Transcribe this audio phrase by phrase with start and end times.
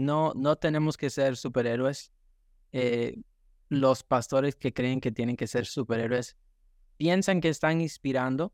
[0.00, 2.10] no, no tenemos que ser superhéroes.
[2.72, 3.20] Eh,
[3.68, 6.36] los pastores que creen que tienen que ser superhéroes
[6.96, 8.52] piensan que están inspirando,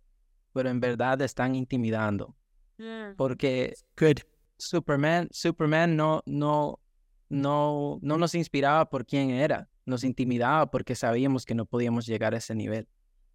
[0.53, 2.37] pero en verdad están intimidando.
[2.79, 3.15] Mm.
[3.17, 4.19] Porque Good.
[4.59, 6.81] Superman, Superman no, no,
[7.29, 12.35] no, no nos inspiraba por quién era, nos intimidaba porque sabíamos que no podíamos llegar
[12.35, 12.89] a ese nivel.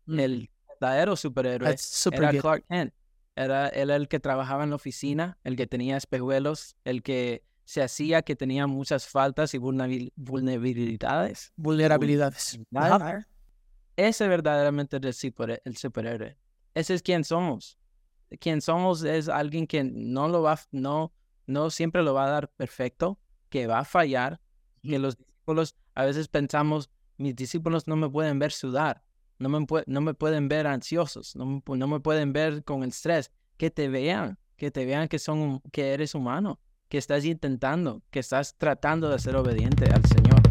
[0.05, 0.19] Mm.
[0.19, 2.41] El verdadero superhéroe super era good.
[2.41, 2.93] Clark Kent.
[3.35, 7.81] Era él el que trabajaba en la oficina, el que tenía espejuelos, el que se
[7.81, 11.53] hacía que tenía muchas faltas y vulnerabil- vulnerabilidades.
[11.55, 12.59] Vulnerabilidades.
[13.95, 16.37] Ese verdaderamente es el, super- el superhéroe.
[16.73, 17.77] Ese es quien somos.
[18.41, 21.13] Quien somos es alguien que no lo va, no,
[21.47, 24.41] no siempre lo va a dar perfecto, que va a fallar,
[24.83, 29.01] que los discípulos a veces pensamos, mis discípulos no me pueden ver sudar,
[29.39, 32.89] no me, no me pueden ver ansiosos, no me, no me pueden ver con el
[32.89, 36.59] estrés, que te vean, que te vean que son, que eres humano,
[36.91, 40.41] que estás intentando, que estás tratando de ser obediente al Señor.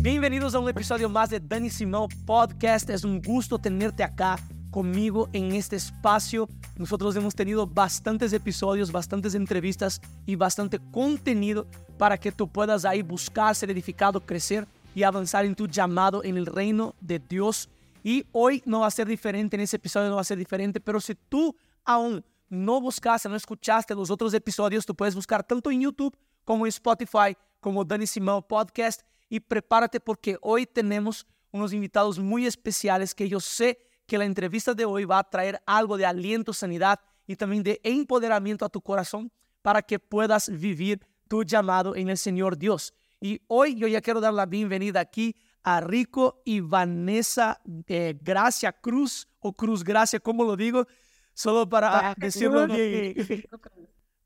[0.00, 2.88] Bienvenidos a un episodio más de Danny Simão Podcast.
[2.88, 4.38] Es un gusto tenerte acá
[4.70, 6.48] conmigo en este espacio.
[6.78, 11.66] Nosotros hemos tenido bastantes episodios, bastantes entrevistas y bastante contenido
[11.98, 16.38] para que tú puedas ahí buscar, ser edificado, crecer y avanzar en tu llamado en
[16.38, 17.68] el reino de Dios.
[18.06, 20.78] Y hoy no va a ser diferente, en ese episodio no va a ser diferente,
[20.78, 25.72] pero si tú aún no buscaste, no escuchaste los otros episodios, tú puedes buscar tanto
[25.72, 29.02] en YouTube como en Spotify, como Dani Simão Podcast.
[29.28, 34.72] Y prepárate porque hoy tenemos unos invitados muy especiales que yo sé que la entrevista
[34.72, 38.80] de hoy va a traer algo de aliento, sanidad y también de empoderamiento a tu
[38.80, 42.94] corazón para que puedas vivir tu llamado en el Señor Dios.
[43.20, 45.34] Y hoy yo ya quiero dar la bienvenida aquí
[45.66, 50.86] a Rico y Vanessa eh, Gracia Cruz o Cruz Gracia, ¿cómo lo digo?
[51.34, 53.14] Solo para decirlo bien.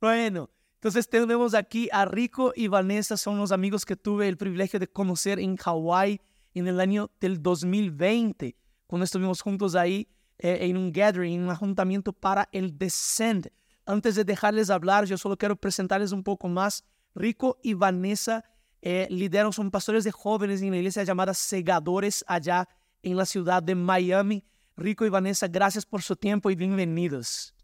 [0.00, 4.80] Bueno, entonces tenemos aquí a Rico y Vanessa, son los amigos que tuve el privilegio
[4.80, 6.22] de conocer en Hawái
[6.54, 8.56] en el año del 2020,
[8.86, 10.08] cuando estuvimos juntos ahí
[10.38, 13.50] eh, en un gathering, en un ajuntamiento para el Descend.
[13.84, 16.82] Antes de dejarles hablar, yo solo quiero presentarles un poco más.
[17.14, 18.44] Rico y Vanessa
[18.82, 22.68] eh, lideran, son pastores de jóvenes en la iglesia llamada Segadores allá
[23.02, 24.44] en la ciudad de Miami.
[24.76, 27.54] Rico y Vanessa, gracias por su tiempo y bienvenidos.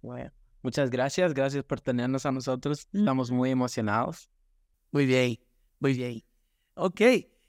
[0.00, 0.32] Bueno,
[0.62, 2.88] muchas gracias, gracias por tenernos a nosotros.
[2.92, 4.30] Estamos muy emocionados.
[4.90, 5.38] Muy bien,
[5.80, 6.22] muy bien.
[6.74, 7.00] Ok,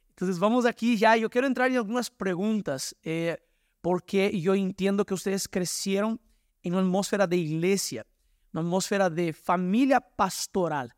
[0.09, 1.15] entonces vamos aquí ya.
[1.15, 3.37] Yo quiero entrar en algunas preguntas eh,
[3.81, 6.19] porque yo entiendo que ustedes crecieron
[6.63, 8.05] en una atmósfera de iglesia,
[8.51, 10.93] una atmósfera de familia pastoral.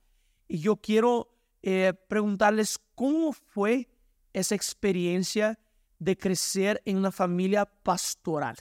[0.48, 3.90] Y yo quiero eh, preguntarles cómo fue
[4.34, 5.60] esa experiencia
[6.00, 8.58] de crecer en una familia pastoral.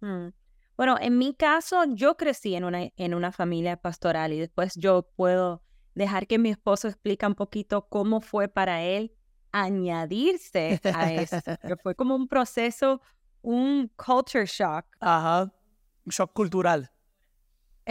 [0.00, 0.28] Mm.
[0.76, 5.02] Bueno, en mi caso, yo crecí en una, en una familia pastoral y después yo
[5.14, 5.62] puedo
[5.94, 9.12] dejar que mi esposo explique un poquito cómo fue para él
[9.52, 11.36] añadirse a eso.
[11.82, 13.02] fue como un proceso,
[13.42, 15.52] un culture shock, Ajá,
[16.04, 16.90] un shock cultural.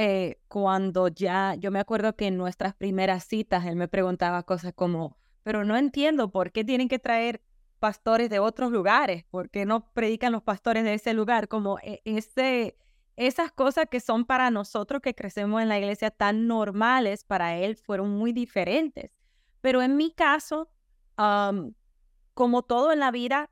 [0.01, 4.71] Eh, cuando ya, yo me acuerdo que en nuestras primeras citas él me preguntaba cosas
[4.73, 7.41] como, pero no entiendo por qué tienen que traer
[7.79, 12.01] pastores de otros lugares, por qué no predican los pastores de ese lugar, como e-
[12.05, 12.77] ese,
[13.17, 17.75] esas cosas que son para nosotros que crecemos en la iglesia tan normales, para él
[17.75, 19.11] fueron muy diferentes.
[19.59, 20.69] Pero en mi caso,
[22.33, 23.49] como todo en la vida,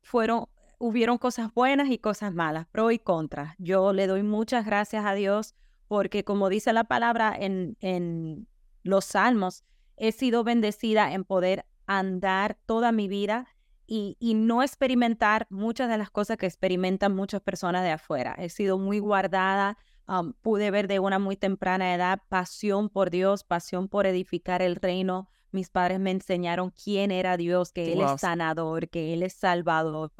[0.00, 0.46] fueron,
[0.78, 3.54] hubieron cosas buenas y cosas malas, pro y contra.
[3.58, 5.54] Yo le doy muchas gracias a Dios
[5.88, 8.46] porque como dice la palabra en, en
[8.82, 9.64] los salmos,
[9.96, 13.46] he sido bendecida en poder andar toda mi vida
[13.86, 18.34] y, y no experimentar muchas de las cosas que experimentan muchas personas de afuera.
[18.38, 19.76] He sido muy guardada,
[20.08, 24.76] um, pude ver de una muy temprana edad pasión por Dios, pasión por edificar el
[24.76, 25.28] reino.
[25.52, 28.14] Mis padres me enseñaron quién era Dios, que Él Wow.
[28.14, 30.10] es sanador, que Él es salvador.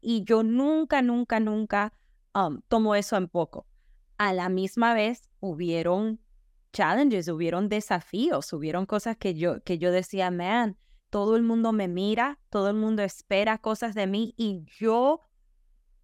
[0.00, 1.92] Y yo nunca, nunca, nunca
[2.34, 3.66] um, tomo eso en poco.
[4.22, 6.20] A la misma vez hubieron
[6.72, 10.78] challenges, hubieron desafíos, hubieron cosas que yo, que yo decía, man,
[11.10, 15.22] todo el mundo me mira, todo el mundo espera cosas de mí y yo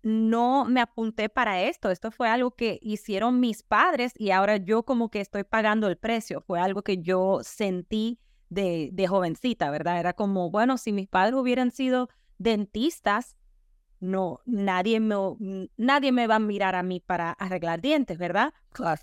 [0.02, 1.92] no me apunté para esto.
[1.92, 5.96] Esto fue algo que hicieron mis padres y ahora yo como que estoy pagando el
[5.96, 6.40] precio.
[6.40, 8.18] Fue algo que yo sentí
[8.48, 10.00] de, de jovencita, ¿verdad?
[10.00, 13.36] Era como, bueno, si mis padres hubieran sido dentistas,
[14.00, 15.16] no, nadie me,
[15.76, 18.52] nadie me va a mirar a mí para arreglar dientes, ¿verdad?
[18.70, 19.02] Claro.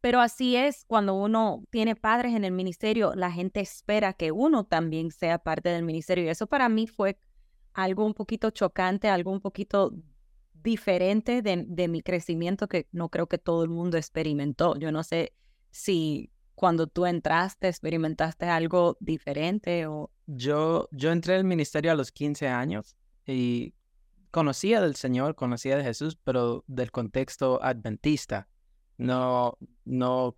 [0.00, 4.64] Pero así es, cuando uno tiene padres en el ministerio, la gente espera que uno
[4.64, 6.24] también sea parte del ministerio.
[6.24, 7.18] Y eso para mí fue
[7.72, 9.94] algo un poquito chocante, algo un poquito
[10.54, 14.76] diferente de, de mi crecimiento que no creo que todo el mundo experimentó.
[14.76, 15.34] Yo no sé
[15.70, 20.10] si cuando tú entraste experimentaste algo diferente o...
[20.26, 23.74] Yo, yo entré al ministerio a los 15 años y
[24.32, 28.48] conocía del Señor, conocía de Jesús, pero del contexto adventista,
[28.96, 30.34] no, no,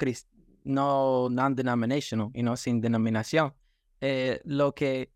[0.65, 3.55] no non-denominational y no sin denominación.
[4.01, 5.13] Eh, lo que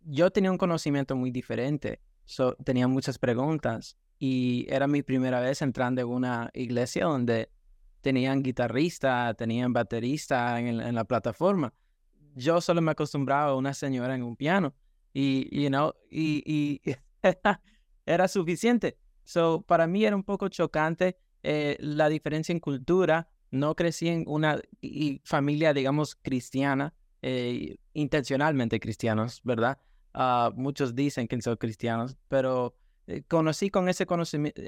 [0.00, 2.00] yo tenía un conocimiento muy diferente,
[2.64, 7.50] tenía muchas preguntas y era mi primera vez entrando en una iglesia donde
[8.00, 11.74] tenían guitarrista, tenían baterista en, en la plataforma.
[12.34, 14.74] Yo solo me acostumbraba a una señora en un piano
[15.12, 16.42] y, you know, y,
[16.84, 16.96] y
[18.06, 18.98] era suficiente.
[19.24, 23.28] So, para mí era un poco chocante eh, la diferencia en cultura.
[23.50, 24.60] No crecí en una
[25.24, 29.78] familia, digamos, cristiana, eh, intencionalmente cristianos, ¿verdad?
[30.12, 32.74] Ah, muchos dicen que son cristianos, pero
[33.06, 34.60] eh, conocí con ese conocimiento,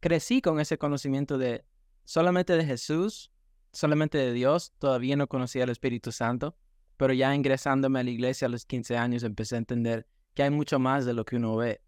[0.00, 1.64] crecí con ese conocimiento de
[2.04, 3.30] solamente de Jesús,
[3.72, 4.72] solamente de Dios.
[4.78, 6.56] Todavía no conocía al Espíritu Santo,
[6.96, 10.50] pero ya ingresándome a la iglesia a los 15 años empecé a entender que hay
[10.50, 11.80] mucho más de lo que uno ve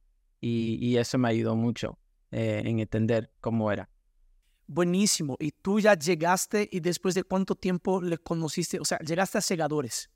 [0.46, 1.98] y, eso me ayudó mucho
[2.30, 3.88] eh, en entender cómo era.
[4.66, 5.36] Buenísimo.
[5.40, 8.78] ¿Y tú ya llegaste y después de cuánto tiempo le conociste?
[8.78, 10.10] O sea, llegaste a Segadores.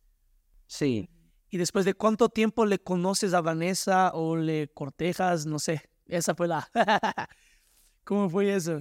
[0.67, 1.09] Sí.
[1.51, 5.47] ¿Y después de cuánto tiempo le conoces a Vanessa o le cortejas?
[5.47, 5.83] No sé.
[6.07, 6.69] Esa fue la...
[8.05, 8.81] ¿Cómo fue eso?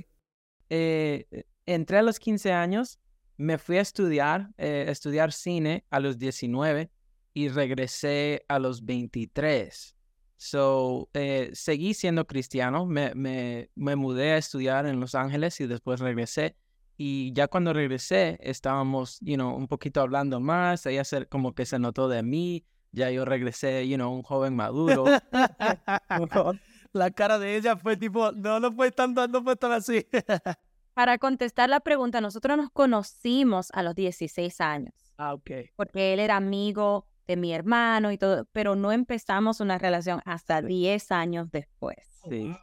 [0.70, 3.00] Eh, entré a los 15 años,
[3.38, 6.90] me fui a estudiar, eh, estudiar cine a los 19
[7.34, 9.97] y regresé a los 23.
[10.38, 15.68] So, eh, seguí siendo cristiano, me, me, me, mudé a estudiar en Los Ángeles y
[15.68, 16.56] después regresé.
[16.96, 21.66] Y ya cuando regresé, estábamos, you know, un poquito hablando más, ella se, como que
[21.66, 25.06] se notó de mí, ya yo regresé, you know, un joven maduro.
[26.94, 30.08] la cara de ella fue tipo, no, no fue tanto, no fue tan así.
[30.94, 34.94] Para contestar la pregunta, nosotros nos conocimos a los 16 años.
[35.18, 35.52] Ah, ok.
[35.76, 40.62] Porque él era amigo de mi hermano y todo, pero no empezamos una relación hasta
[40.62, 41.98] 10 años después.
[42.30, 42.56] Sí.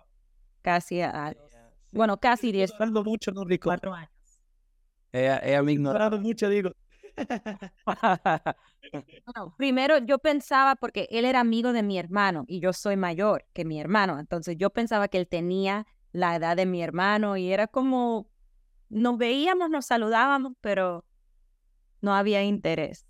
[0.62, 1.36] Casi a,
[1.92, 2.72] bueno, casi 10.
[2.72, 3.68] Hablando mucho, ¿no, Rico?
[3.68, 4.10] Cuatro años.
[5.12, 6.72] Ella, ella me ignoraba mucho, digo.
[9.26, 13.46] bueno, primero yo pensaba, porque él era amigo de mi hermano y yo soy mayor
[13.52, 17.52] que mi hermano, entonces yo pensaba que él tenía la edad de mi hermano y
[17.52, 18.28] era como,
[18.88, 21.04] nos veíamos, nos saludábamos, pero
[22.00, 23.06] no había interés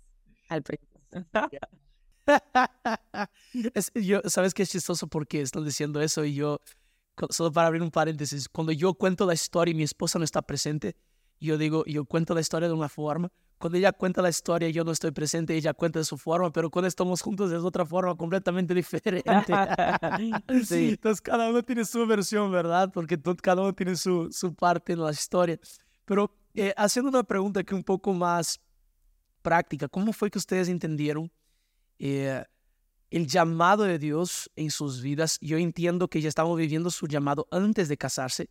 [0.49, 0.94] al principio.
[3.95, 5.07] yo, ¿Sabes qué es chistoso?
[5.07, 6.59] Porque están diciendo eso y yo,
[7.29, 10.41] solo para abrir un paréntesis, cuando yo cuento la historia y mi esposa no está
[10.41, 10.95] presente,
[11.39, 13.31] yo digo, yo cuento la historia de una forma.
[13.57, 16.69] Cuando ella cuenta la historia, yo no estoy presente, ella cuenta de su forma, pero
[16.69, 19.23] cuando estamos juntos es otra forma completamente diferente.
[20.65, 20.89] sí.
[20.89, 22.91] Entonces cada uno tiene su versión, ¿verdad?
[22.93, 25.57] Porque cada uno tiene su, su parte en la historia.
[26.03, 28.59] Pero eh, haciendo una pregunta que un poco más
[29.45, 31.31] práctica, ¿cómo fue que ustedes entendieron
[31.99, 32.43] eh,
[33.11, 35.37] el llamado de Dios en sus vidas?
[35.39, 38.49] Yo entiendo que ya estamos viviendo su llamado antes de casarse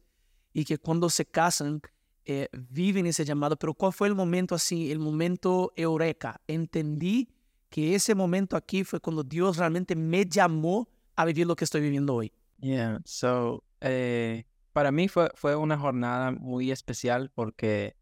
[0.52, 1.82] y que cuando se casan
[2.24, 6.40] eh, viven ese llamado, pero ¿cuál fue el momento así, el momento eureka?
[6.46, 7.28] Entendí
[7.68, 11.80] que ese momento aquí fue cuando Dios realmente me llamó a vivir lo que estoy
[11.80, 12.32] viviendo hoy.
[12.60, 17.96] Yeah, so, eh, para mí fue, fue una jornada muy especial porque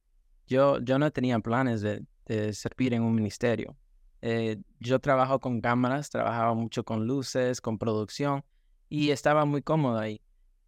[0.46, 3.76] yo, yo no tenía planes de, de servir en un ministerio.
[4.20, 8.44] Eh, yo trabajo con cámaras, trabajaba mucho con luces, con producción
[8.88, 10.20] y estaba muy cómodo ahí.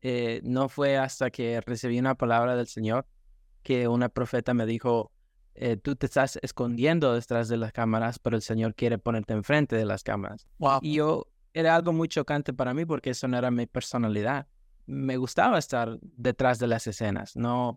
[0.02, 3.06] Eh, no fue hasta que recibí una palabra del Señor
[3.62, 5.12] que una profeta me dijo,
[5.54, 9.76] eh, tú te estás escondiendo detrás de las cámaras, pero el Señor quiere ponerte enfrente
[9.76, 10.46] de las cámaras.
[10.82, 14.48] Y yo, era algo muy chocante para mí porque eso no era mi personalidad.
[14.86, 17.76] Me gustaba estar detrás de las escenas, no,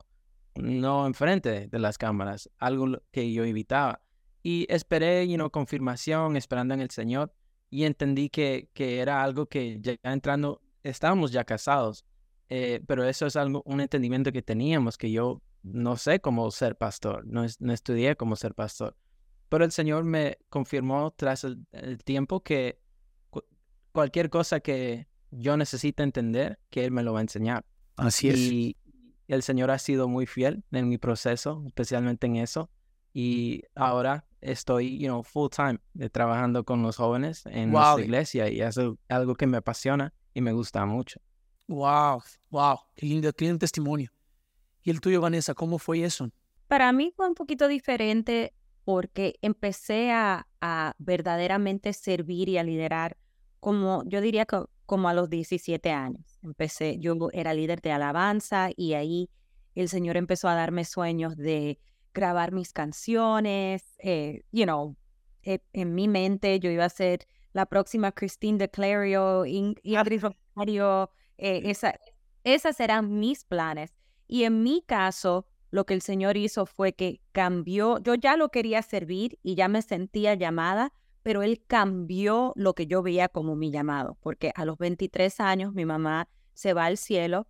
[0.58, 4.02] no enfrente de las cámaras, algo que yo evitaba.
[4.44, 7.34] Y esperé, you confirmación, esperando en el Señor,
[7.70, 12.06] y entendí que, que era algo que ya entrando, estábamos ya casados,
[12.50, 16.78] eh, pero eso es algo, un entendimiento que teníamos, que yo no sé cómo ser
[16.78, 18.96] pastor, no, no estudié cómo ser pastor,
[19.50, 21.66] pero el Señor me confirmó tras el,
[22.04, 22.80] tiempo que
[23.92, 27.66] cualquier cosa que yo necesite entender, que Él me lo va a enseñar.
[27.98, 28.76] Así es
[29.28, 32.70] el Señor ha sido muy fiel en mi proceso, especialmente en eso.
[33.14, 38.50] Y ahora estoy, you know, full time eh, trabajando con los jóvenes en nuestra iglesia
[38.50, 38.78] y es
[39.10, 41.20] algo que me apasiona y me gusta mucho.
[41.68, 44.12] Wow, wow, qué lindo, qué lindo testimonio.
[44.84, 46.30] ¿Y el tuyo, Vanessa, cómo fue eso?
[46.68, 48.54] Para mí fue un poquito diferente
[48.86, 53.18] porque empecé a, a verdaderamente servir y a liderar
[53.60, 56.40] como yo diría que como a los 17 años.
[56.42, 59.30] Empecé, yo era líder de alabanza y ahí
[59.76, 61.80] el Señor empezó a darme sueños de
[62.14, 64.98] grabar mis canciones, eh, you know,
[65.44, 71.12] eh, en mi mente yo iba a ser la próxima Christine de Clario, Ingrid Rosario,
[71.38, 72.00] eh, esa,
[72.44, 73.94] esas eran mis planes.
[74.28, 78.50] Y en mi caso, lo que el Señor hizo fue que cambió, yo ya lo
[78.50, 80.94] quería servir y ya me sentía llamada,
[81.28, 85.74] pero Él cambió lo que yo veía como mi llamado, porque a los 23 años
[85.74, 87.48] mi mamá se va al cielo,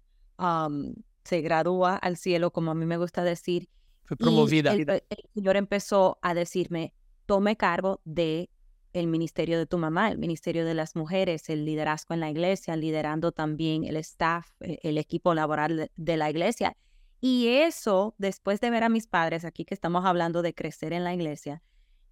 [1.24, 3.70] se gradúa al cielo, como a mí me gusta decir.
[4.04, 4.74] Fue promovida.
[4.74, 6.96] el, el Señor empezó a decirme,
[7.28, 8.50] tome cargo de
[8.94, 12.76] el ministerio de tu mamá, el ministerio de las mujeres, el liderazgo en la iglesia,
[12.76, 16.76] liderando también el staff, e, el equipo laboral de la iglesia.
[17.22, 21.04] Y eso, después de ver a mis padres, aquí que estamos hablando de crecer en
[21.04, 21.62] la iglesia,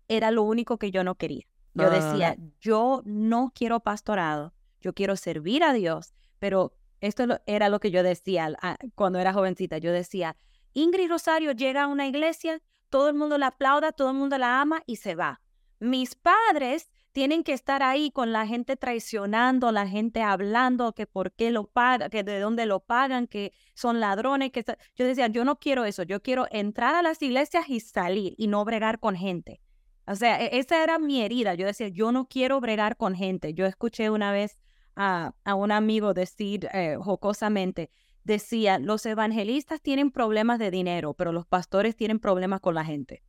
[0.08, 1.48] era lo único que yo no quería.
[1.76, 7.80] Yo decía, yo no quiero pastorado, yo quiero servir a Dios, pero esto era lo
[7.80, 8.50] que yo decía
[8.96, 9.78] cuando era jovencita.
[9.78, 10.38] Yo decía,
[10.74, 14.62] Ingrid Rosario llega a una iglesia, todo el mundo la aplauda, todo el mundo la
[14.62, 15.42] ama y se va.
[15.80, 21.32] Mis padres tienen que estar ahí con la gente traicionando, la gente hablando que por
[21.32, 24.66] qué lo pagan, que de dónde lo pagan, que son ladrones, que
[24.96, 28.48] yo decía, yo no quiero eso, yo quiero entrar a las iglesias y salir y
[28.48, 29.62] no bregar con gente.
[30.08, 31.56] O sea, e, esa era mi herida.
[31.56, 33.54] Yo decía, yo no quiero bregar con gente.
[33.54, 34.60] Yo escuché una vez
[34.96, 37.90] a, un amigo decir eh, jocosamente,
[38.24, 43.24] decía, los evangelistas tienen problemas de dinero, pero los pastores tienen problemas con la gente.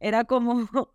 [0.00, 0.68] Era como,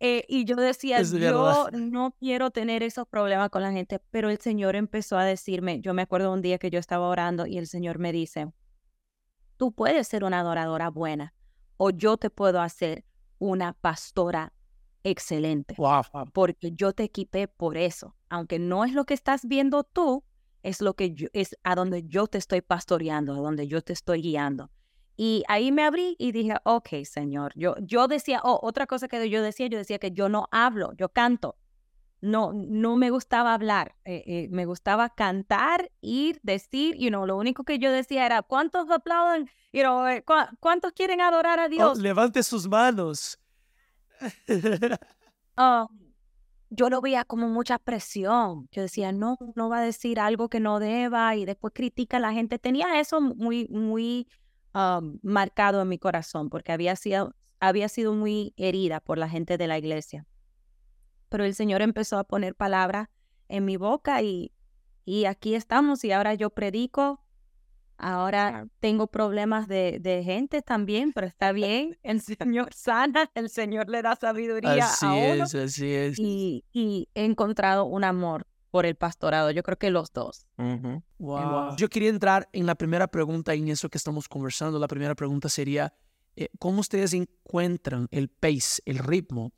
[0.00, 4.38] eh, y yo decía, yo no quiero tener esos problemas con la gente, pero el
[4.38, 7.66] Señor empezó a decirme, yo me acuerdo un día que yo estaba orando y el
[7.66, 8.52] Señor me dice,
[9.56, 11.34] tú puedes ser una adoradora buena
[11.78, 13.04] o yo te puedo hacer
[13.38, 14.52] una pastora
[15.10, 15.74] excelente.
[15.78, 16.02] Wow.
[16.32, 18.14] Porque yo te equipé por eso.
[18.28, 20.24] Aunque no es lo que estás viendo tú,
[20.62, 23.92] es lo que yo, es a donde yo te estoy pastoreando, a donde yo te
[23.92, 24.70] estoy guiando.
[25.16, 27.52] Y ahí me abrí y dije, ok, Señor.
[27.54, 30.92] Yo, yo decía, oh, otra cosa que yo decía, yo decía que yo no hablo,
[30.96, 31.56] yo canto.
[32.20, 37.36] No, no me gustaba hablar, eh, eh, me gustaba cantar, ir, decir, you know, lo
[37.36, 39.48] único que yo decía era, ¿cuántos aplauden?
[39.72, 40.24] You know, eh,
[40.58, 41.98] ¿Cuántos quieren adorar a oh, Dios?
[41.98, 43.38] levante sus manos.
[45.56, 45.88] Oh,
[46.70, 48.68] yo lo veía como mucha presión.
[48.72, 52.20] Yo decía, no, no va a decir algo que no deba y después critica a
[52.20, 52.58] la gente.
[52.58, 54.28] Tenía eso muy, muy
[54.74, 59.58] um, marcado en mi corazón porque había sido, había sido muy herida por la gente
[59.58, 60.26] de la iglesia.
[61.28, 63.08] Pero el Señor empezó a poner palabras
[63.48, 64.52] en mi boca y,
[65.04, 67.20] y aquí estamos y ahora yo predico
[67.98, 71.98] Ahora tengo problemas de, de, gente también, pero está bien.
[72.02, 75.44] El Señor sana, el Señor le da sabiduría así a uno.
[75.44, 76.18] Es, así es.
[76.18, 79.50] Y, y, he encontrado un amor por el pastorado.
[79.50, 80.46] Yo creo que los dos.
[81.18, 81.76] wow.
[81.76, 84.78] Yo quería entrar en la primera pregunta en eso que estamos conversando.
[84.78, 85.94] La primera pregunta sería,
[86.36, 89.54] eh, ¿cómo ustedes encuentran el pace, el ritmo?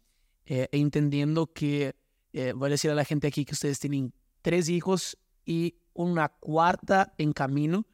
[0.46, 1.96] Eh, entendiendo que,
[2.32, 6.28] eh, voy a decir a la gente aquí que ustedes tienen tres hijos y una
[6.28, 7.84] cuarta en camino.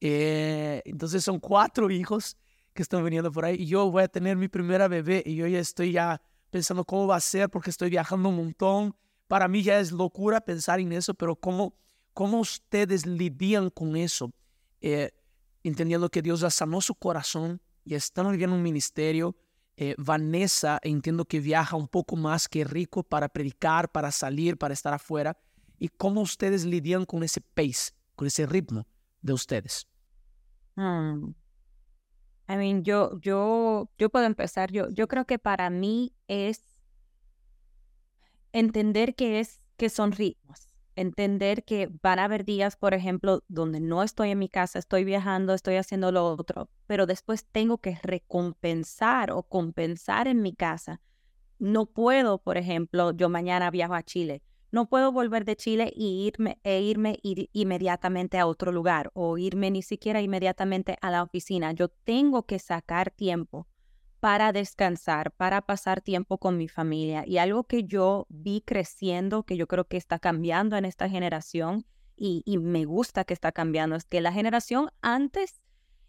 [0.00, 2.36] Eh, entonces son cuatro hijos
[2.72, 5.46] que están viniendo por ahí y yo voy a tener mi primera bebé y yo
[5.46, 8.96] ya estoy ya pensando cómo va a ser porque estoy viajando un montón.
[9.28, 11.74] Para mí ya es locura pensar en eso, pero cómo,
[12.14, 14.32] cómo ustedes lidian con eso,
[14.80, 15.12] eh,
[15.62, 19.36] entendiendo que Dios ya sanó su corazón y están viviendo un ministerio.
[19.76, 24.74] Eh, Vanessa, entiendo que viaja un poco más que rico para predicar, para salir, para
[24.74, 25.38] estar afuera.
[25.78, 28.86] ¿Y cómo ustedes lidian con ese pace, con ese ritmo
[29.22, 29.89] de ustedes?
[30.80, 31.34] Mm.
[32.48, 34.72] I mean, yo, yo, yo puedo empezar.
[34.72, 36.64] Yo, yo creo que para mí es
[38.52, 40.68] entender que es, que son ritmos.
[40.96, 45.04] Entender que van a haber días, por ejemplo, donde no estoy en mi casa, estoy
[45.04, 51.00] viajando, estoy haciendo lo otro, pero después tengo que recompensar o compensar en mi casa.
[51.58, 56.26] No puedo, por ejemplo, yo mañana viajo a Chile no puedo volver de Chile y
[56.26, 61.72] irme, e irme inmediatamente a otro lugar o irme ni siquiera inmediatamente a la oficina.
[61.72, 63.66] Yo tengo que sacar tiempo
[64.20, 67.24] para descansar, para pasar tiempo con mi familia.
[67.26, 71.86] Y algo que yo vi creciendo, que yo creo que está cambiando en esta generación
[72.16, 75.62] y, y me gusta que está cambiando, es que la generación antes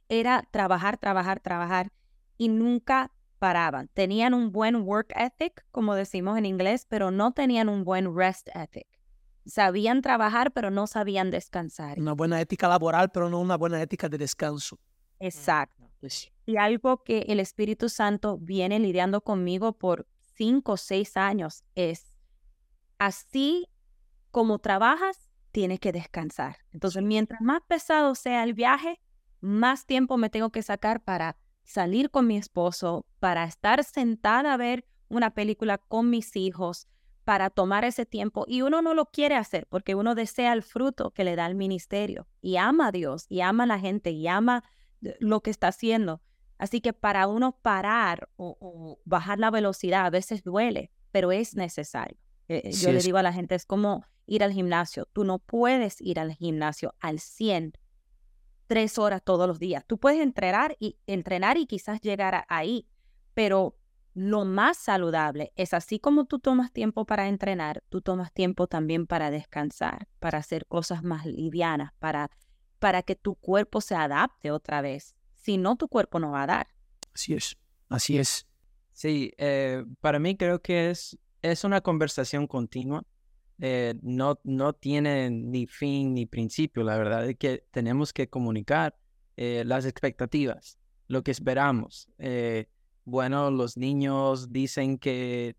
[0.09, 1.93] era trabajar, trabajar, trabajar
[2.37, 3.11] y nunca
[3.41, 3.89] paraban.
[3.95, 8.47] Tenían un buen work ethic, como decimos en inglés, pero no tenían un buen rest
[8.53, 8.85] ethic.
[9.47, 11.99] Sabían trabajar, pero no sabían descansar.
[11.99, 14.77] Una buena ética laboral, pero no una buena ética de descanso.
[15.19, 15.89] Exacto.
[15.99, 21.63] Pues y algo que el Espíritu Santo viene lidiando conmigo por cinco o seis años
[21.73, 22.13] es,
[22.99, 23.67] así
[24.29, 26.57] como trabajas, tienes que descansar.
[26.73, 29.01] Entonces, mientras más pesado sea el viaje,
[29.39, 34.57] más tiempo me tengo que sacar para salir con mi esposo, para estar sentada a
[34.57, 36.87] ver una película con mis hijos,
[37.23, 38.45] para tomar ese tiempo.
[38.47, 41.55] Y uno no lo quiere hacer porque uno desea el fruto que le da el
[41.55, 44.63] ministerio y ama a Dios y ama a la gente y ama
[45.01, 46.21] eh, lo que está haciendo.
[46.57, 52.17] Así que para uno parar o, bajar la velocidad a veces duele, pero es necesario.
[52.47, 55.07] Eh, eh, yo le digo a la gente, es como ir al gimnasio.
[55.11, 57.73] Tú no puedes ir al gimnasio al 100
[58.71, 59.83] tres horas todos los días.
[59.85, 62.87] Tú puedes entrenar y, entrenar y quizás llegar ahí,
[63.33, 63.75] pero
[64.13, 69.07] lo más saludable es así como tú tomas tiempo para entrenar, tú tomas tiempo también
[69.07, 72.31] para descansar, para hacer cosas más livianas, para,
[72.79, 75.15] para que tu cuerpo se adapte otra vez.
[75.35, 76.67] Si no, tu cuerpo no va a dar.
[77.13, 77.57] Así es,
[77.89, 78.47] así es.
[78.93, 83.03] Sí, eh, para mí creo que es, es una conversación continua.
[83.59, 86.83] Eh, no, no tiene ni fin ni principio.
[86.83, 88.97] La verdad es que tenemos que comunicar
[89.37, 90.77] eh, las expectativas,
[91.07, 92.09] lo que esperamos.
[92.17, 92.67] Eh,
[93.05, 95.55] bueno, los niños dicen que,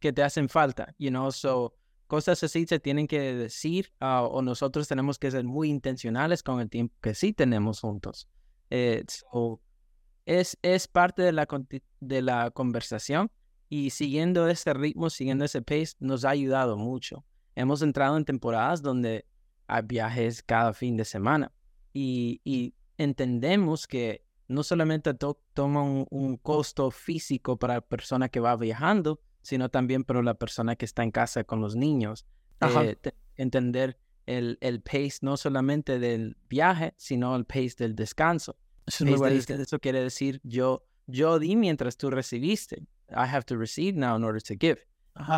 [0.00, 1.74] que te hacen falta, you know, so
[2.06, 6.60] cosas así se tienen que decir ah, o nosotros tenemos que ser muy intencionales con
[6.60, 8.28] el tiempo que sí tenemos juntos.
[8.70, 9.24] es,
[10.62, 11.48] es parte de la,
[12.00, 13.30] de la conversación
[13.68, 17.24] y siguiendo ese ritmo, siguiendo ese pace, nos ha ayudado mucho.
[17.54, 19.26] Hemos entrado en temporadas donde
[19.66, 21.52] hay viajes cada fin de semana
[21.92, 25.12] y, entendemos que no solamente
[25.52, 30.76] toma un, costo físico para la persona que va viajando, sino también para la persona
[30.76, 32.26] que está en casa con los niños.
[32.60, 32.96] Eh,
[33.36, 38.56] entender el, el pace no solamente del viaje, sino el pace del descanso.
[38.86, 42.82] Eso, eso quiere decir yo, yo di mientras tú recibiste.
[43.16, 44.78] I have to receive now in order to give.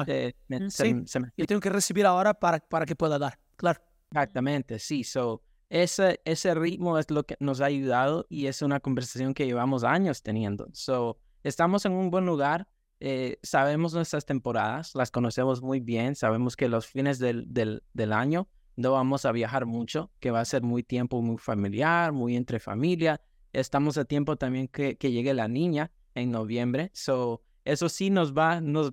[0.06, 0.32] Eh,
[0.70, 1.04] sí.
[1.36, 3.80] Yo tengo que recibir ahora para, para que pueda dar, claro.
[4.10, 5.04] Exactamente, sí.
[5.04, 9.46] So, ese, ese ritmo es lo que nos ha ayudado y es una conversación que
[9.46, 10.68] llevamos años teniendo.
[10.72, 12.68] So, estamos en un buen lugar.
[13.00, 16.14] Eh, sabemos nuestras temporadas, las conocemos muy bien.
[16.14, 20.40] Sabemos que los fines del, del, del año no vamos a viajar mucho, que va
[20.40, 23.20] a ser muy tiempo muy familiar, muy entre familia.
[23.52, 26.90] Estamos a tiempo también que, que llegue la niña en noviembre.
[26.94, 28.90] So, eso sí nos va, nos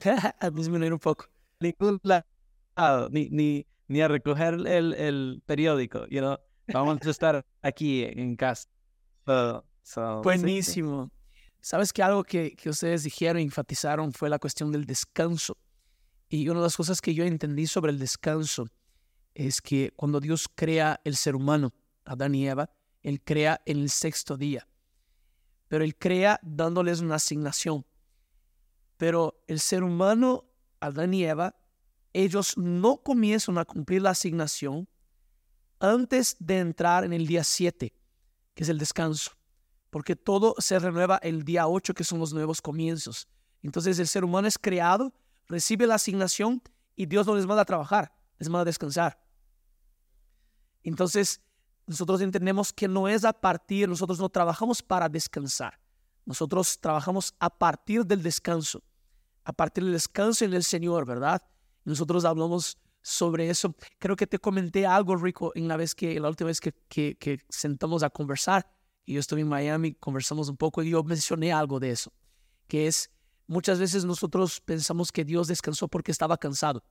[0.40, 1.26] a disminuir un poco.
[1.60, 6.36] Ni, ni, ni, a recoger el, el periódico, you know?
[6.72, 8.68] Vamos a estar aquí en casa.
[10.22, 11.10] Buenísimo.
[11.60, 15.56] Sabes que algo que, que ustedes dijeron, enfatizaron, fue la cuestión del descanso.
[16.28, 18.66] Y una de las cosas que yo entendí sobre el descanso
[19.34, 21.72] es que cuando Dios crea el ser humano,
[22.04, 22.70] Adán y Eva,
[23.02, 24.66] Él crea en el sexto día.
[25.68, 27.84] Pero Él crea dándoles una asignación.
[28.96, 30.44] Pero el ser humano,
[30.80, 31.54] Adán y Eva,
[32.12, 34.88] ellos no comienzan a cumplir la asignación
[35.78, 37.92] antes de entrar en el día 7,
[38.54, 39.32] que es el descanso,
[39.90, 43.28] porque todo se renueva el día 8, que son los nuevos comienzos.
[43.62, 45.12] Entonces el ser humano es creado,
[45.46, 46.62] recibe la asignación
[46.94, 49.22] y Dios no les manda a trabajar, les manda a descansar.
[50.82, 51.42] Entonces
[51.86, 55.78] nosotros entendemos que no es a partir, nosotros no trabajamos para descansar.
[56.26, 58.82] Nosotros trabajamos a partir del descanso,
[59.44, 61.42] a partir del descanso en el Señor, ¿verdad?
[61.84, 63.76] Nosotros hablamos sobre eso.
[64.00, 67.38] Creo que te comenté algo, Rico, en la, vez que, la última vez que, que,
[67.48, 68.68] sentamos a conversar.
[69.04, 72.12] Y yo estuve en Miami, conversamos un poco y yo mencioné algo de eso,
[72.66, 73.08] que es
[73.46, 76.82] muchas veces nosotros pensamos que Dios descansó porque estaba cansado.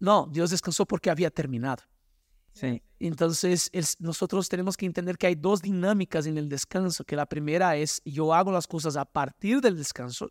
[0.00, 1.84] No, Dios descansó porque había terminado.
[2.52, 2.82] Sí.
[2.98, 7.76] Entonces, nosotros tenemos que entender que hay dos dinámicas en el descanso, que la primera
[7.76, 10.30] es yo hago las cosas a partir del descanso,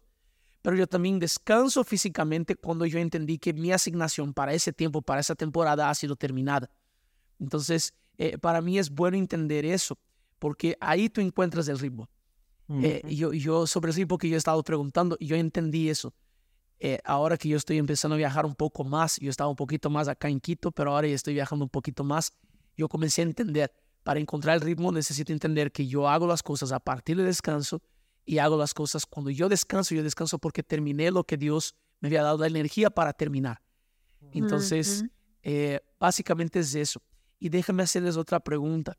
[0.61, 5.19] pero yo también descanso físicamente cuando yo entendí que mi asignación para ese tiempo, para
[5.19, 6.69] esa temporada ha sido terminada.
[7.39, 9.97] Entonces, eh, para mí es bueno entender eso,
[10.37, 12.09] porque ahí tú encuentras el ritmo.
[12.81, 16.13] Eh, yo, yo sobre el ritmo que yo he estado preguntando, yo entendí eso.
[16.83, 19.91] Eh, ahora que yo estoy empezando a viajar un poco más, yo estaba un poquito
[19.91, 22.33] más acá en Quito, pero ahora ya estoy viajando un poquito más,
[22.75, 26.71] yo comencé a entender, para encontrar el ritmo necesito entender que yo hago las cosas
[26.71, 27.83] a partir del descanso
[28.25, 32.07] y hago las cosas cuando yo descanso, yo descanso porque terminé lo que Dios me
[32.07, 33.61] había dado la energía para terminar.
[34.33, 35.05] Entonces,
[35.43, 36.99] eh, básicamente es eso.
[37.37, 38.97] Y déjame hacerles otra pregunta.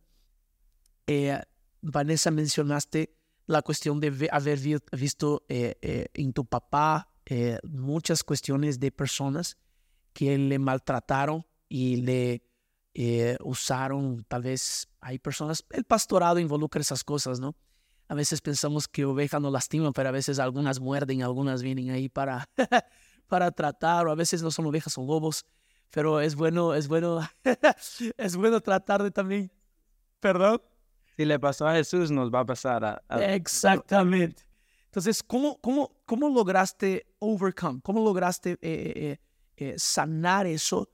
[1.09, 1.37] Eh,
[1.81, 3.17] Vanessa, mencionaste
[3.47, 4.61] la cuestión de haber
[4.93, 9.57] visto en tu papá eh, muchas cuestiones de personas
[10.13, 12.43] que le maltrataron y le
[12.95, 17.57] eh, usaron, tal vez hay personas, el pastorado involucra esas cosas, ¿no?
[18.09, 22.09] A veces pensamos que ovejas no lastiman, pero a veces algunas muerden, algunas vienen ahí
[22.09, 22.51] para,
[23.27, 25.47] para tratar, o a veces no son ovejas, son lobos.
[25.91, 27.21] pero es bueno, es bueno,
[28.19, 29.51] es bueno tratar de también,
[30.21, 30.61] perdón.
[31.17, 33.35] Si le pasó a Jesús, nos va a pasar a...
[33.35, 34.43] Exactamente.
[34.93, 37.81] Entonces, ¿cómo, cómo, cómo lograste overcome?
[37.83, 39.17] ¿Cómo lograste eh,
[39.57, 40.89] eh, sanar eso?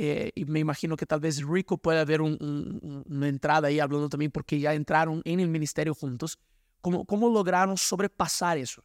[0.00, 4.60] y me imagino que tal vez Rico pueda haber una entrada ahí hablando también porque
[4.60, 6.38] ya entraron en el ministerio juntos.
[6.80, 8.84] ¿Cómo, cómo lograron sobrepasar eso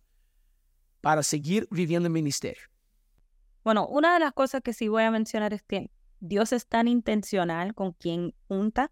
[1.01, 2.63] para seguir viviendo el ministerio?
[3.63, 6.87] Bueno, una de las cosas que sí voy a mencionar es que Dios es tan
[6.87, 8.91] intencional con quien junta,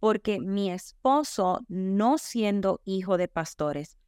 [0.00, 3.99] porque mi esposo, no siendo hijo de pastores,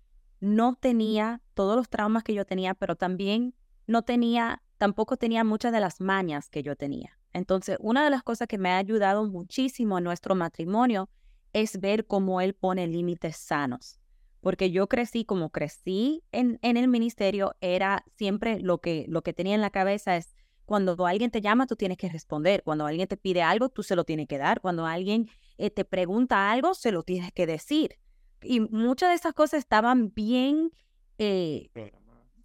[0.43, 3.55] no tenía todos los traumas que yo tenía, pero también
[3.87, 7.19] no tenía, tampoco tenía muchas de las mañas que yo tenía.
[7.33, 11.09] Entonces, una de las cosas que me ha ayudado muchísimo en nuestro matrimonio
[11.53, 13.99] es ver cómo él pone límites sanos
[14.43, 19.33] porque yo crecí como crecí en, en el ministerio, era siempre lo que, lo que
[19.33, 22.63] tenía en la cabeza es cuando alguien te llama, tú tienes que responder.
[22.65, 24.61] Cuando alguien te pide algo, tú se lo tienes que dar.
[24.61, 25.29] Cuando alguien
[25.59, 27.99] eh, te pregunta algo, se lo tienes que decir.
[28.43, 30.73] Y muchas de esas cosas estaban bien...
[31.19, 31.71] Eh,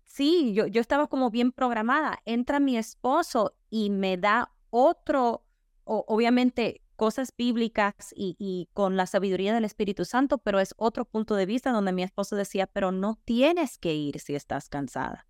[0.05, 2.19] sí, yo, yo estaba como bien programada.
[2.25, 5.43] Entra mi esposo y me da otro,
[5.85, 11.45] obviamente cosas bíblicas y, con la sabiduría del Espíritu Santo, pero es otro punto de
[11.45, 15.27] vista donde mi esposo decía, pero no tienes que ir si estás cansada.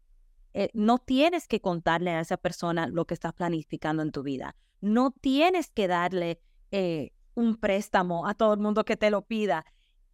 [0.54, 4.56] Eh, no tienes que contarle a esa persona lo que estás planificando en tu vida.
[4.80, 9.66] No tienes que darle eh, un préstamo a todo el mundo que te lo pida.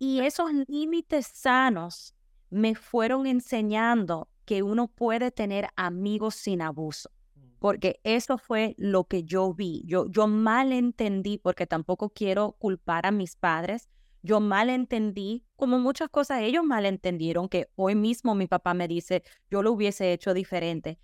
[0.06, 2.14] Y esos límites sanos
[2.50, 7.10] me fueron enseñando que uno puede tener amigos sin abuso
[7.64, 9.84] porque eso fue lo que yo vi.
[9.86, 13.88] Yo, yo mal entendí, porque tampoco quiero culpar a mis padres.
[14.22, 18.90] Yo mal entendí, como muchas cosas ellos mal entendieron, que hoy mismo mi papá me
[18.90, 21.00] dice, yo lo hubiese hecho diferente,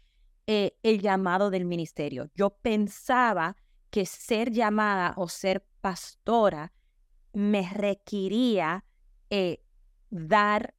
[0.48, 2.30] eh, el llamado del ministerio.
[2.36, 3.56] Yo pensaba
[3.90, 6.74] que ser llamada o ser pastora
[7.32, 8.84] me requería
[9.30, 9.62] eh,
[10.10, 10.74] dar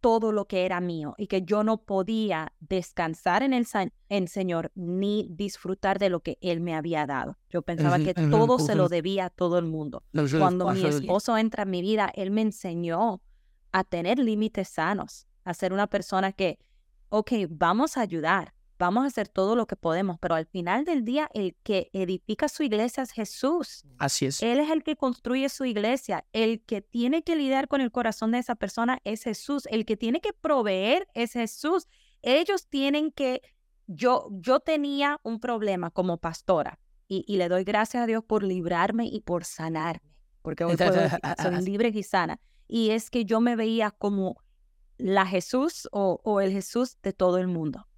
[0.00, 3.66] todo lo que era mío y que yo no podía descansar en el
[4.08, 7.36] en Señor ni disfrutar de lo que Él me había dado.
[7.50, 10.02] Yo pensaba que todo se lo debía a todo el mundo.
[10.38, 13.20] Cuando mi esposo entra en mi vida, Él me enseñó
[13.72, 16.58] a tener límites sanos, a ser una persona que,
[17.10, 21.04] ok, vamos a ayudar, vamos a hacer todo lo que podemos, pero al final del
[21.04, 23.84] día el que edifica su iglesia es Jesús.
[23.98, 24.42] Así es.
[24.42, 26.24] Él es el que construye su iglesia.
[26.32, 29.68] El que tiene que lidiar con el corazón de esa persona es Jesús.
[29.70, 31.88] El que tiene que proveer es Jesús.
[32.22, 33.42] Ellos tienen que,
[33.86, 39.04] yo, yo tenía un problema como pastora y, le doy gracias a Dios por librarme
[39.04, 41.08] y por sanarme, porque hoy puedo
[41.42, 42.40] soy libre y sana.
[42.66, 44.40] Y es que yo me veía como
[44.96, 47.89] la Jesús o el Jesús de todo el mundo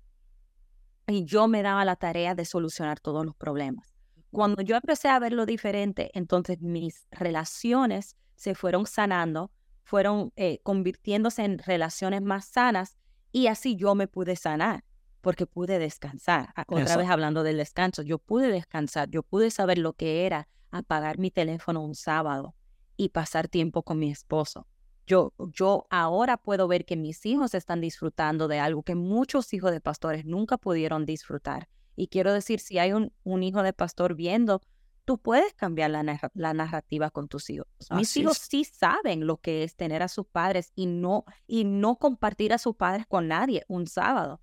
[1.06, 3.94] y yo me daba la tarea de solucionar todos los problemas.
[4.30, 9.50] Cuando yo empecé a verlo diferente, entonces mis relaciones se fueron sanando,
[9.84, 12.96] fueron eh, convirtiéndose en relaciones más sanas
[13.30, 14.84] y así yo me pude sanar
[15.20, 16.52] porque pude descansar.
[16.66, 21.18] Otra vez hablando del descanso, yo pude descansar, yo pude saber lo que era apagar
[21.18, 22.54] mi teléfono un sábado
[22.96, 24.66] y pasar tiempo con mi esposo.
[25.06, 29.72] Yo, yo ahora puedo ver que mis hijos están disfrutando de algo que muchos hijos
[29.72, 31.68] de pastores nunca pudieron disfrutar.
[31.96, 34.62] Y quiero decir, si hay un, un hijo de pastor viendo,
[35.04, 37.66] tú puedes cambiar la, la narrativa con tus hijos.
[37.90, 41.96] Mis hijos sí saben lo que es tener a sus padres y no, y no
[41.96, 44.40] compartir a sus padres con nadie un sábado.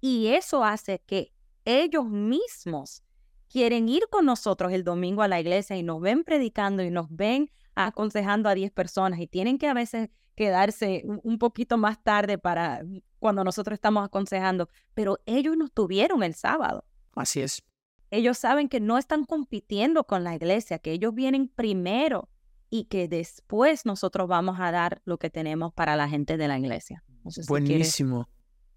[0.00, 1.32] Y eso hace que
[1.64, 3.02] ellos mismos
[3.48, 7.08] quieren ir con nosotros el domingo a la iglesia y nos ven predicando y nos
[7.10, 7.50] ven
[7.86, 12.82] aconsejando a 10 personas y tienen que a veces quedarse un poquito más tarde para
[13.18, 16.84] cuando nosotros estamos aconsejando, pero ellos no tuvieron el sábado.
[17.14, 17.62] Así es.
[18.10, 22.28] Ellos saben que no están compitiendo con la iglesia, que ellos vienen primero
[22.70, 26.58] y que después nosotros vamos a dar lo que tenemos para la gente de la
[26.58, 27.02] iglesia.
[27.48, 28.28] Buenísimo.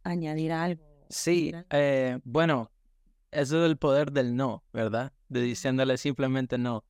[0.04, 0.84] añadir algo.
[1.10, 2.72] Sí, eh, bueno,
[3.32, 5.14] eso es el poder del no, ¿verdad?
[5.30, 6.84] De diciéndole simplemente no.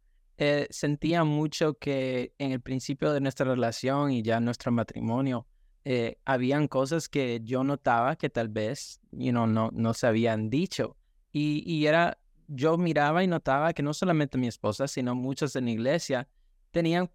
[0.44, 5.46] Eh, sentía mucho que en el principio de nuestra relación y ya nuestro matrimonio,
[5.86, 10.50] eh, habían cosas que yo notaba que tal vez, you know, no, no se habían
[10.50, 10.98] dicho.
[11.32, 15.66] Y, y era, yo miraba y notaba que no solamente mi esposa, sino muchos en
[15.66, 16.28] la iglesia
[16.72, 17.12] tenían,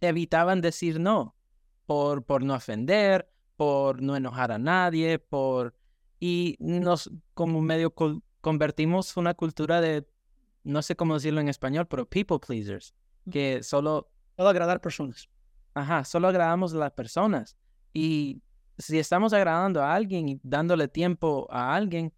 [0.00, 1.34] evitaban decir no,
[1.84, 5.74] por, por no ofender, por no enojar a nadie, por...
[6.20, 7.92] Y nos como medio
[8.40, 10.06] convertimos una cultura de
[10.66, 12.94] no sé cómo decirlo en español, pero people pleasers,
[13.30, 14.10] que solo...
[14.36, 15.28] Solo agradar personas.
[15.72, 17.56] Ajá, solo agradamos a las personas.
[17.94, 18.42] Y
[18.76, 22.12] si estamos agradando a alguien y dándole tiempo a alguien,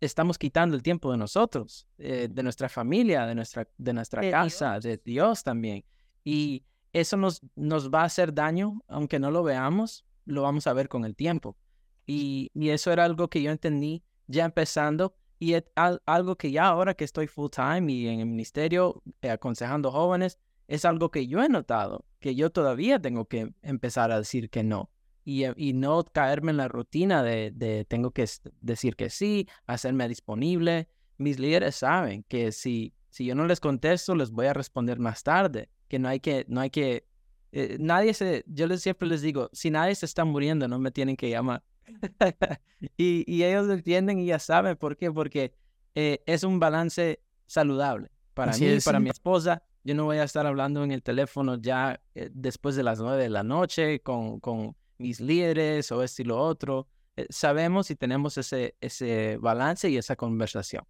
[0.00, 4.30] estamos quitando el tiempo de nosotros, eh, de nuestra familia, de nuestra, de nuestra De
[4.30, 5.84] casa, de Dios también.
[6.24, 10.72] Y eso nos, nos va a hacer daño, aunque no lo veamos, lo vamos a
[10.72, 11.56] ver con el tiempo.
[12.04, 16.50] Y, y eso era algo que yo entendí ya empezando y es al- algo que
[16.50, 21.10] ya ahora que estoy full time y en el ministerio eh, aconsejando jóvenes, es algo
[21.10, 24.90] que yo he notado, que yo todavía tengo que empezar a decir que no
[25.24, 28.26] y, eh, y no caerme en la rutina de, de tengo que
[28.60, 30.88] decir que sí, hacerme disponible.
[31.18, 35.22] Mis líderes saben que si, si yo no les contesto, les voy a responder más
[35.22, 37.06] tarde, que no hay que, no hay que,
[37.52, 40.90] eh, nadie se, yo les siempre les digo, si nadie se está muriendo, no me
[40.90, 41.62] tienen que llamar.
[42.96, 45.52] y, y ellos lo entienden y ya saben por qué, porque
[45.94, 48.84] eh, es un balance saludable para Así mí, es.
[48.84, 49.62] para mi esposa.
[49.82, 53.22] Yo no voy a estar hablando en el teléfono ya eh, después de las nueve
[53.22, 56.88] de la noche con, con mis líderes o esto y lo otro.
[57.16, 60.84] Eh, sabemos y tenemos ese, ese balance y esa conversación.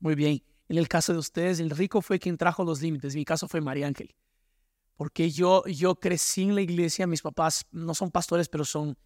[0.00, 0.42] Muy bien.
[0.68, 3.14] En el caso de ustedes, el rico fue quien trajo los límites.
[3.16, 4.14] Mi caso fue María Ángel.
[4.96, 8.96] Porque yo, yo crecí en la iglesia, mis papás no son pastores, pero son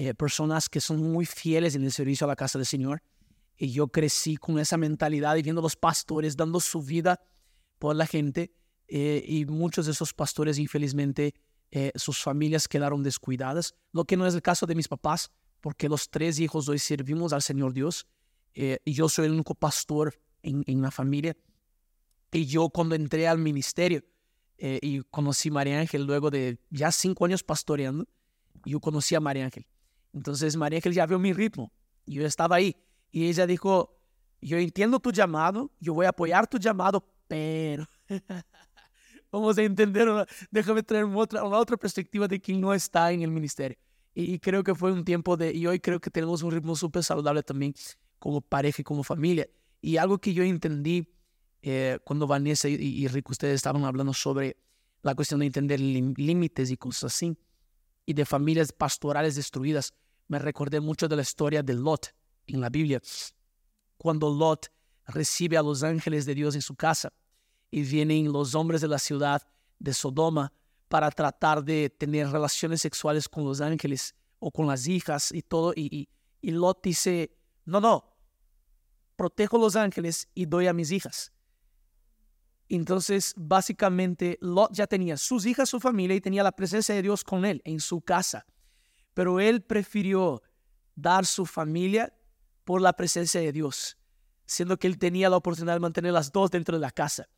[0.00, 3.02] eh, personas que son muy fieles en el servicio a la casa del Señor.
[3.56, 7.20] Y yo crecí con esa mentalidad y viendo los pastores dando su vida
[7.78, 8.50] por la gente.
[8.92, 11.34] eh, y muchos de esos pastores, infelizmente,
[11.70, 13.74] eh, sus familias quedaron descuidadas.
[13.92, 17.32] Lo que no es el caso de mis papás, porque los tres hijos hoy servimos
[17.32, 18.06] al Señor Dios.
[18.54, 21.36] eh, y yo soy el único pastor en, en la familia.
[22.32, 24.02] Y yo cuando entré al ministerio
[24.58, 28.06] eh, y conocí a María Ángel luego de ya cinco años pastoreando,
[28.64, 29.66] yo conocí a María Ángel.
[30.12, 31.72] Entonces María Ángel ya vio mi ritmo.
[32.06, 32.76] Yo estaba ahí
[33.10, 33.96] y ella dijo,
[34.40, 37.86] yo entiendo tu llamado, yo voy a apoyar tu llamado, pero
[39.32, 43.12] vamos a entender, una- déjame traer una otra, una otra perspectiva de quien no está
[43.12, 43.78] en el ministerio.
[44.14, 46.74] Y, y creo que fue un tiempo de, y hoy creo que tenemos un ritmo
[46.74, 47.74] súper saludable también
[48.18, 49.48] como pareja y como familia.
[49.80, 51.08] Y algo que yo entendí
[51.62, 54.56] eh, cuando Vanessa y, y Rick, ustedes estaban hablando sobre
[55.02, 57.36] la cuestión de entender límites y cosas así,
[58.04, 59.94] y de familias pastorales destruidas,
[60.30, 62.14] me recordé mucho de la historia de Lot
[62.46, 63.02] en la Biblia,
[63.96, 64.70] cuando Lot
[65.06, 67.12] recibe a los ángeles de Dios en su casa
[67.68, 69.42] y vienen los hombres de la ciudad
[69.80, 70.52] de Sodoma
[70.86, 75.72] para tratar de tener relaciones sexuales con los ángeles o con las hijas y todo,
[75.74, 76.08] y,
[76.40, 78.16] y, Lot dice, no, no,
[79.16, 81.32] protejo los ángeles y doy a mis hijas.
[82.68, 87.24] Entonces, básicamente, Lot ya tenía sus hijas, su familia y tenía la presencia de Dios
[87.24, 88.46] con él en su casa.
[89.14, 90.42] Pero él prefirió
[90.94, 92.14] dar su familia
[92.64, 93.98] por la presencia de Dios,
[94.46, 97.28] siendo que él tenía la oportunidad de mantener las dos dentro de la casa.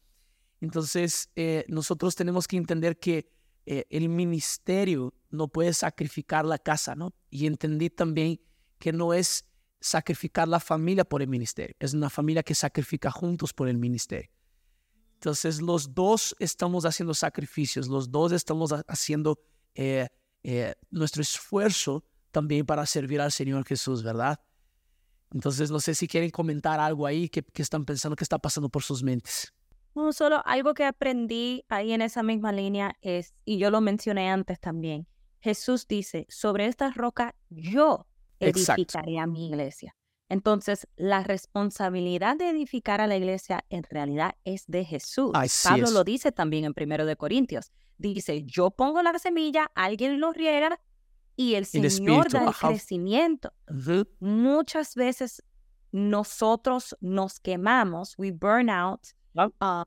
[0.60, 3.30] Entonces, eh, nosotros tenemos que entender que
[3.66, 7.14] eh, el ministerio no puede sacrificar la casa, ¿no?
[7.30, 8.40] Y entendí también
[8.78, 9.44] que no es
[9.80, 14.30] sacrificar la familia por el ministerio, es una familia que sacrifica juntos por el ministerio.
[15.14, 19.38] Entonces, los dos estamos haciendo sacrificios, los dos estamos ha- haciendo
[19.74, 20.08] eh,
[20.42, 24.40] eh, nuestro esfuerzo también para servir al Señor Jesús, ¿verdad?
[25.32, 28.68] Entonces, no sé si quieren comentar algo ahí que, que están pensando que está pasando
[28.68, 29.52] por sus mentes.
[29.94, 34.30] No, solo algo que aprendí ahí en esa misma línea es, y yo lo mencioné
[34.30, 35.06] antes también,
[35.40, 38.06] Jesús dice, sobre esta roca yo
[38.40, 38.80] Exacto.
[38.80, 39.94] edificaré a mi iglesia.
[40.28, 45.30] Entonces, la responsabilidad de edificar a la iglesia en realidad es de Jesús.
[45.34, 45.92] Así Pablo es.
[45.92, 47.70] lo dice también en Primero de Corintios.
[48.02, 50.80] Dice, yo pongo la semilla, alguien lo riega
[51.36, 52.68] y el Señor da el ajá.
[52.68, 53.52] crecimiento.
[54.20, 55.42] Muchas veces
[55.92, 59.00] nosotros nos quemamos, we burn out
[59.36, 59.48] Ah.
[59.60, 59.84] ah,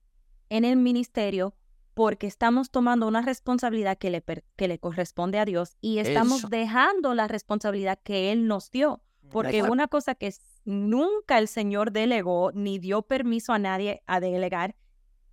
[0.49, 1.55] en el ministerio
[1.93, 4.23] porque estamos tomando una responsabilidad que le,
[4.55, 6.49] que le corresponde a Dios y estamos Eso.
[6.49, 9.01] dejando la responsabilidad que Él nos dio.
[9.29, 9.73] Porque Exacto.
[9.73, 10.33] una cosa que
[10.65, 14.75] nunca el Señor delegó ni dio permiso a nadie a delegar,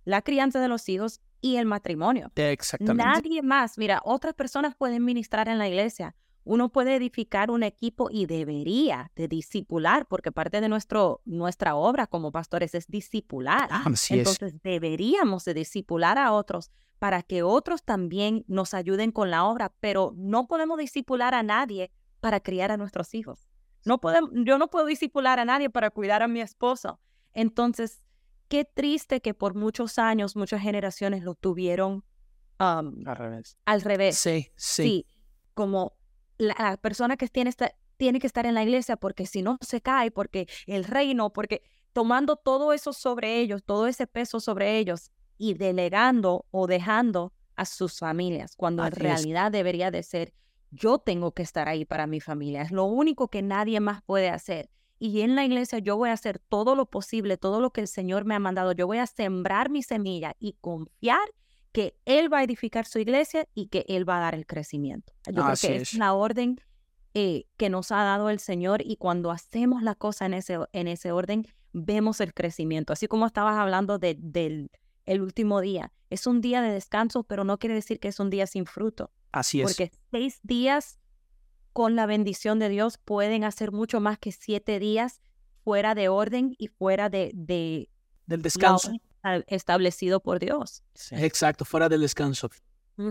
[0.05, 2.31] la crianza de los hijos y el matrimonio.
[2.35, 3.03] Exactamente.
[3.03, 3.77] Nadie más.
[3.77, 6.15] Mira, otras personas pueden ministrar en la iglesia.
[6.45, 12.07] Uno puede edificar un equipo y debería de discipular, porque parte de nuestro, nuestra obra
[12.07, 13.67] como pastores es discipular.
[13.71, 14.19] Ah, Así es.
[14.19, 19.73] Entonces deberíamos de discipular a otros para que otros también nos ayuden con la obra,
[19.81, 23.49] pero no podemos discipular a nadie para criar a nuestros hijos.
[23.83, 27.01] No podemos, yo no puedo discipular a nadie para cuidar a mi esposo.
[27.33, 28.01] Entonces,
[28.47, 32.03] qué triste que por muchos años, muchas generaciones lo tuvieron
[32.59, 33.57] um, Al revés.
[33.65, 34.17] al revés.
[34.17, 34.83] Sí, sí.
[34.83, 35.07] Sí,
[35.53, 35.93] como
[36.37, 39.57] la, la persona que tiene, esta- tiene que estar en la iglesia porque si no
[39.61, 44.77] se cae, porque el reino, porque tomando todo eso sobre ellos, todo ese peso sobre
[44.77, 48.97] ellos y delegando o dejando a sus familias, cuando en es.
[48.97, 50.33] realidad debería de ser,
[50.71, 54.29] yo tengo que estar ahí para mi familia, es lo único que nadie más puede
[54.29, 54.69] hacer.
[55.03, 57.89] Y en la iglesia yo voy a hacer todo lo posible, todo lo que el
[57.89, 58.71] Señor me ha mandado.
[58.71, 61.19] Yo voy a sembrar mi semilla y confiar
[61.73, 65.11] que Él va a edificar su iglesia y que Él va a dar el crecimiento.
[65.27, 65.95] Yo creo que es.
[65.95, 66.61] la orden
[67.15, 70.87] eh, que nos ha dado el Señor y cuando hacemos la cosa en ese, en
[70.87, 72.93] ese orden, vemos el crecimiento.
[72.93, 74.71] Así como estabas hablando de, del
[75.05, 75.91] el último día.
[76.11, 79.11] Es un día de descanso, pero no quiere decir que es un día sin fruto.
[79.33, 79.67] Así es.
[79.67, 80.97] Porque seis días
[81.73, 85.19] con la bendición de Dios pueden hacer mucho más que siete días
[85.63, 87.89] fuera de orden y fuera de, de
[88.25, 88.91] del descanso
[89.47, 90.83] establecido por Dios.
[91.11, 92.49] Exacto, fuera del descanso.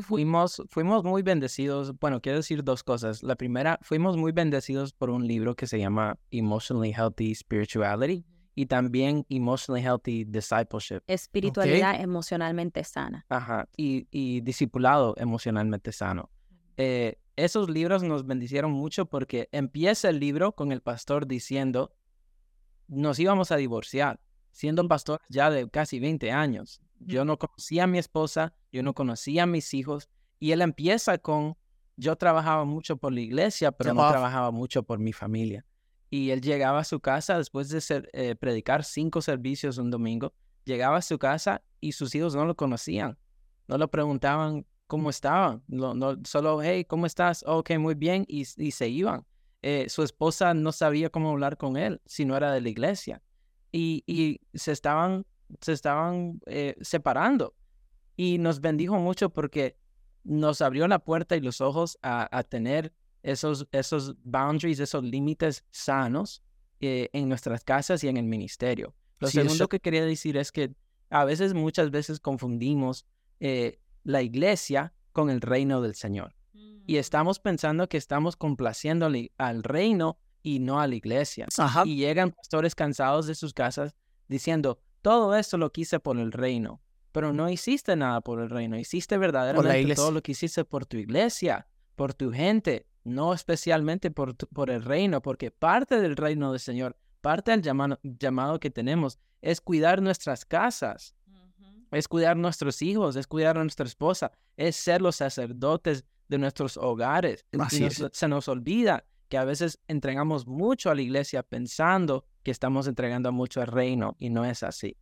[0.03, 1.98] Fuimos, fuimos muy bendecidos.
[1.98, 3.22] Bueno, quiero decir dos cosas.
[3.22, 8.66] La primera, fuimos muy bendecidos por un libro que se llama Emotionally Healthy Spirituality y
[8.66, 11.01] también Emotionally Healthy Discipleship.
[11.07, 13.25] Espiritualidad emocionalmente sana.
[13.29, 16.31] Ajá, y, y discipulado emocionalmente sano.
[16.77, 21.94] Eh, esos libros nos bendicieron mucho porque empieza el libro con el pastor diciendo,
[22.88, 26.80] nos íbamos a divorciar, siendo pastor ya de casi 20 años.
[27.00, 31.18] Yo no conocía a mi esposa, yo no conocía a mis hijos, y él empieza
[31.18, 31.56] con,
[31.96, 35.64] yo trabajaba mucho por la iglesia, pero no trabajaba mucho por mi familia.
[36.10, 40.34] Y él llegaba a su casa después de ser, eh, predicar cinco servicios un domingo,
[40.64, 43.18] llegaba a su casa y sus hijos no lo conocían,
[43.66, 45.62] no lo preguntaban cómo estaban.
[45.68, 47.42] No, no, solo, hey, ¿cómo estás?
[47.46, 48.26] ok, muy bien.
[48.28, 49.24] Y, y se iban.
[49.62, 53.22] Eh, su esposa no sabía cómo hablar con él si no era de la iglesia.
[53.72, 55.24] Y, y se estaban,
[55.62, 57.55] se estaban eh, separando.
[58.18, 59.78] Y nos bendijo mucho porque
[60.24, 65.64] nos abrió la puerta y los ojos a, a tener esos, esos boundaries, esos límites
[65.70, 66.42] sanos
[66.81, 68.94] eh, en nuestras casas y en el ministerio.
[69.20, 70.74] Lo segundo que quería decir es que
[71.09, 73.07] a veces, muchas veces confundimos
[74.04, 76.34] la iglesia con el reino del Señor.
[76.52, 76.96] Y mm.
[76.96, 81.46] estamos pensando que estamos complaciendo al reino y no a la iglesia.
[81.84, 83.94] Y llegan pastores cansados de sus casas
[84.28, 86.80] diciendo, todo esto lo quise por el reino,
[87.12, 90.96] pero no hiciste nada por el reino, hiciste verdaderamente todo lo que hiciste por tu
[90.96, 96.60] iglesia, por tu gente, no especialmente por, por el reino, porque parte del reino del
[96.60, 101.14] Señor, parte del llamado, llamado que tenemos es cuidar nuestras casas,
[101.92, 106.76] es cuidar nuestros hijos, es cuidar a nuestra esposa, es ser los sacerdotes de nuestros
[106.76, 107.44] hogares.
[108.12, 113.31] se nos olvida que a veces entregamos mucho a la iglesia pensando que estamos entregando
[113.31, 114.96] mucho al reino y no es así.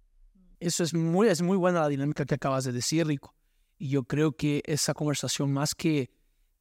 [0.58, 3.34] Eso es muy, es muy buena la dinámica que acabas de decir, Rico.
[3.78, 6.10] Y yo creo que esa conversación, más que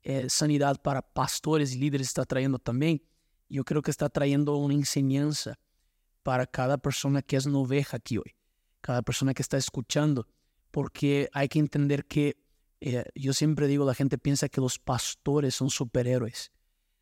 [0.04, 3.04] eh, sanidad para pastores y líderes, está trayendo también,
[3.50, 5.60] yo creo que está trayendo una enseñanza
[6.24, 8.38] para cada persona que es una oveja aquí hoy
[8.82, 10.28] cada persona que está escuchando,
[10.72, 12.38] porque hay que entender que
[12.82, 16.52] eh, yo siempre digo, la gente piensa que los pastores son superhéroes,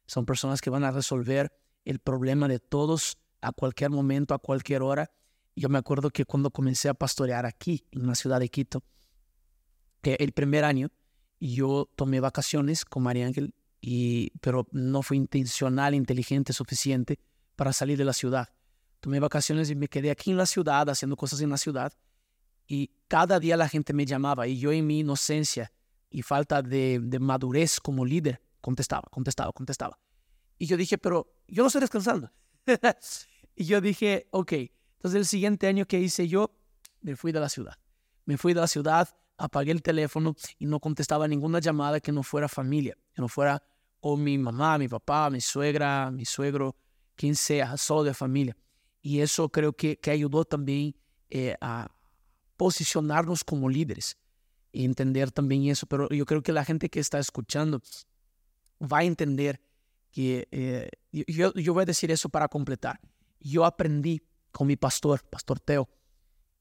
[0.07, 1.51] son personas que van a resolver
[1.85, 5.11] el problema de todos a cualquier momento, a cualquier hora.
[5.55, 8.83] Yo me acuerdo que cuando comencé a pastorear aquí, en la ciudad de Quito,
[10.01, 10.89] que el primer año
[11.39, 17.19] yo tomé vacaciones con María Ángel, y, pero no fue intencional, inteligente, suficiente
[17.55, 18.49] para salir de la ciudad
[18.99, 21.93] tomé vacaciones y me quedé aquí en la ciudad, haciendo cosas en la ciudad.
[22.67, 25.71] Y cada día la gente me llamaba y yo en mi inocencia
[26.09, 29.99] y falta de, madurez como líder contestaba, contestaba, contestaba.
[30.57, 32.31] Y yo dije, pero yo no estoy descansando.
[33.55, 34.53] y yo dije, ok,
[34.97, 36.51] entonces el siguiente año que hice yo,
[37.01, 37.75] me fui de la ciudad.
[38.25, 39.07] Me fui de la ciudad,
[39.37, 43.63] apagué el teléfono y no contestaba ninguna llamada que no fuera familia, que no fuera
[44.01, 46.75] o mi mamá, mi papá, mi suegra, mi suegro,
[47.15, 48.55] quien sea, solo de familia.
[49.07, 50.93] Y eso creo que, que ayudó también
[51.29, 51.89] eh, a
[52.57, 54.17] posicionarnos como líderes
[54.73, 55.87] y entender también eso.
[55.87, 57.81] Pero yo creo que la gente que está escuchando
[58.81, 59.61] va a entender
[60.11, 62.99] que eh, yo, yo voy a decir eso para completar.
[63.39, 65.87] Yo aprendí con mi pastor, Pastor Teo,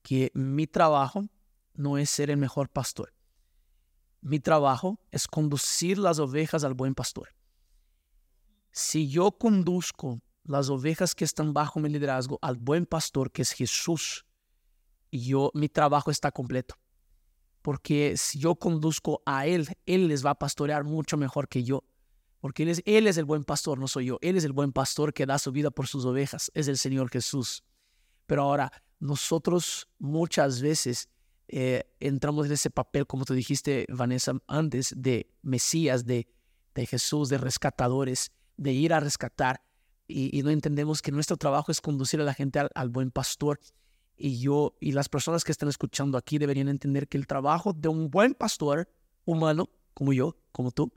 [0.03, 1.25] que mi trabajo
[1.75, 3.13] no es ser el mejor pastor.
[4.21, 7.31] Mi trabajo es conducir las ovejas al buen pastor.
[8.71, 13.53] Si yo conduzco las ovejas que están bajo mi liderazgo al buen pastor que es
[13.53, 14.25] Jesús,
[15.11, 16.77] y yo, mi trabajo está completo.
[17.63, 21.85] Porque si yo conduzco a Él, Él les va a pastorear mucho mejor que yo.
[22.41, 24.19] Porque Él es, el buen pastor, no soy yo.
[24.21, 26.51] Él es el buen pastor que da su vida por sus ovejas.
[26.55, 27.65] Es el Señor Jesús.
[28.27, 28.71] Pero ahora,
[29.01, 31.09] nosotros muchas veces
[31.49, 36.29] eh, entramos en ese papel, como tú dijiste, Vanessa, antes, de Mesías, de,
[36.75, 39.66] de Jesús, de rescatadores, de ir a rescatar
[40.09, 43.61] y, no entendemos que nuestro trabajo es conducir a la gente al, buen pastor.
[44.17, 47.89] Y yo y las personas que están escuchando aquí deberían entender que el trabajo de
[47.89, 48.89] un buen pastor
[49.25, 50.93] humano, como yo, como tú,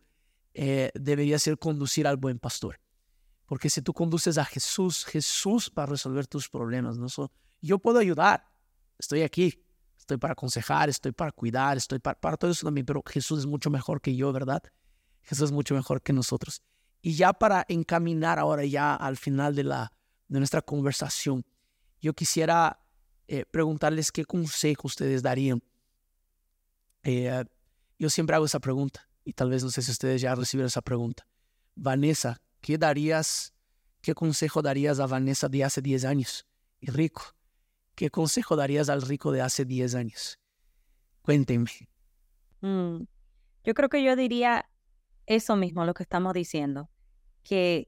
[0.54, 2.80] eh, debería ser conducir al buen pastor.
[3.46, 6.98] Porque si tú conduces a Jesús, Jesús va a resolver tus problemas.
[6.98, 7.08] ¿no?
[7.62, 8.48] yo puedo ayudar,
[9.00, 9.66] estoy aquí,
[9.98, 13.46] estoy para aconsejar, estoy para cuidar, estoy para, para todo eso también, pero Jesús es
[13.48, 14.62] mucho mejor que yo, ¿verdad?
[15.24, 16.62] Jesús es mucho mejor que nosotros.
[17.02, 19.94] Y ya para encaminar ahora ya al final de, la,
[20.28, 21.46] de nuestra conversación,
[22.02, 22.80] yo quisiera
[23.28, 25.62] eh, preguntarles qué consejo ustedes darían.
[27.04, 27.46] Eh,
[27.98, 30.82] yo siempre hago esa pregunta y tal vez no sé si ustedes ya recibieron esa
[30.82, 31.28] pregunta.
[31.76, 33.54] Vanessa, ¿qué darías,
[34.02, 36.46] qué consejo darías a Vanessa de hace 10 años?
[36.82, 37.36] Y rico,
[37.96, 40.40] ¿qué consejo darías al rico de hace 10 años?
[41.22, 41.90] Cuéntenme.
[42.62, 43.04] Mm,
[43.64, 44.70] yo creo que yo diría
[45.30, 46.90] eso mismo, lo que estamos diciendo,
[47.44, 47.88] que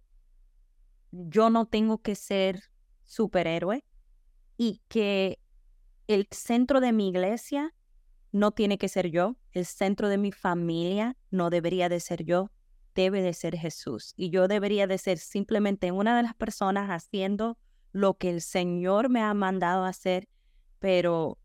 [1.12, 2.62] yo no tengo que ser
[3.04, 3.84] superhéroe
[4.58, 5.39] y que
[6.08, 7.74] el centro de mi iglesia
[8.32, 12.52] no tiene que ser yo, el centro de mi familia no debería de ser yo,
[12.94, 14.14] debe de ser Jesús.
[14.16, 17.58] Y yo debería de ser simplemente una de las personas haciendo
[17.92, 20.30] lo que el Señor me ha mandado hacer,
[20.78, 21.39] pero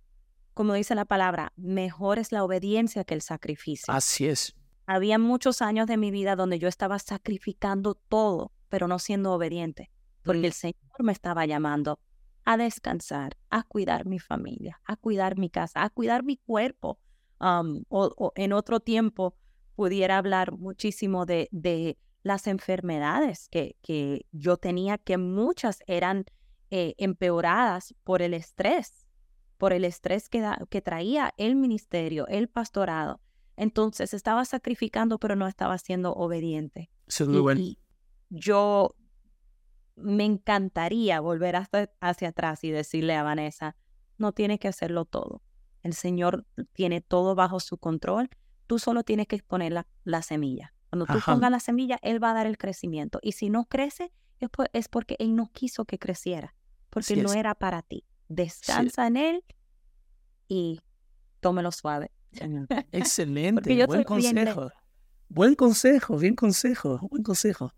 [0.53, 3.93] como dice la palabra, mejor es la obediencia que el sacrificio.
[3.93, 4.55] Así es.
[4.87, 9.91] Había muchos años de mi vida donde yo estaba sacrificando todo, pero no siendo obediente,
[10.23, 10.45] porque mm.
[10.45, 11.99] el Señor me estaba llamando
[12.45, 17.01] a descansar, a cuidar mi familia, a cuidar mi casa, a cuidar mi cuerpo.
[17.39, 19.37] o, en otro tiempo
[19.75, 26.25] pudiera hablar muchísimo de, de las enfermedades que, que, yo tenía, que muchas eran
[26.71, 29.07] eh, empeoradas por el estrés,
[29.59, 33.21] por el estrés que, que traía el ministerio, el pastorado.
[33.57, 36.91] Entonces estaba sacrificando, pero no estaba siendo obediente.
[37.59, 37.79] y,
[38.29, 38.95] yo
[39.95, 43.77] me encantaría volver hasta hacia atrás y decirle a Vanessa,
[44.19, 45.43] no tienes que hacerlo todo.
[45.83, 48.29] El Señor tiene todo bajo su control.
[48.67, 50.75] Tú solo tienes que poner la, semilla.
[50.91, 53.21] Cuando tú pongas la semilla, Él va a dar el crecimiento.
[53.23, 54.13] Y si no crece,
[54.73, 56.55] es, porque Él no quiso que creciera,
[56.91, 58.05] porque no era para ti.
[58.29, 59.45] Descansa en Él
[60.49, 60.81] y
[61.41, 62.11] tómelo suave.
[62.93, 64.71] Excelente, buen consejo.
[65.29, 67.73] Buen consejo, bien consejo, buen consejo.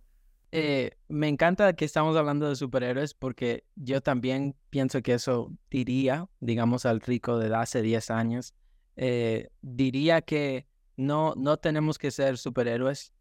[0.50, 6.26] Eh, me encanta que estamos hablando de superhéroes porque yo también pienso que eso diría,
[6.40, 8.54] digamos, al rico de hace 10 años.
[8.96, 13.12] Eh, diría que no, no tenemos que ser superhéroes.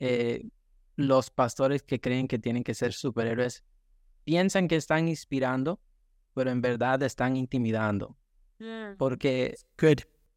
[0.00, 0.48] Eh,
[0.96, 3.64] los pastores que creen que tienen que ser superhéroes
[4.24, 5.80] piensan que están inspirando,
[6.34, 8.16] pero en verdad están intimidando.
[8.58, 8.96] Mm.
[8.98, 9.56] Porque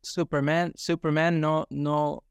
[0.09, 2.23] Superman, Superman no, no,